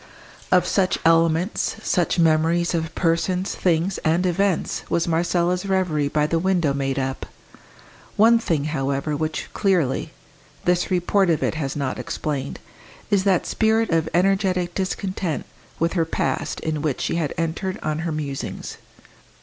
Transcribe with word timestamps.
Of 0.51 0.65
such 0.65 0.97
elements, 1.05 1.75
such 1.83 2.17
memories 2.17 2.73
of 2.73 2.95
persons, 2.95 3.53
things, 3.53 3.99
and 3.99 4.25
events, 4.25 4.81
was 4.89 5.07
Marcella's 5.07 5.63
reverie 5.67 6.07
by 6.07 6.25
the 6.25 6.39
window 6.39 6.73
made 6.73 6.97
up. 6.97 7.27
One 8.15 8.39
thing, 8.39 8.63
however, 8.65 9.15
which, 9.15 9.47
clearly, 9.53 10.11
this 10.65 10.89
report 10.89 11.29
of 11.29 11.43
it 11.43 11.53
has 11.53 11.75
not 11.75 11.99
explained, 11.99 12.57
is 13.11 13.25
that 13.25 13.45
spirit 13.45 13.91
of 13.91 14.09
energetic 14.11 14.73
discontent 14.73 15.45
with 15.77 15.93
her 15.93 16.05
past 16.05 16.59
in 16.61 16.81
which 16.81 17.01
she 17.01 17.17
had 17.17 17.31
entered 17.37 17.77
on 17.83 17.99
her 17.99 18.11
musings. 18.11 18.77